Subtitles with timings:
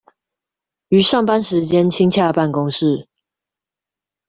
[0.89, 3.07] 於上班時間親洽辦公室